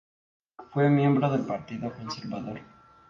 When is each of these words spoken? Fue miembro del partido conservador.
Fue 0.73 0.89
miembro 0.89 1.29
del 1.29 1.45
partido 1.45 1.93
conservador. 1.93 2.59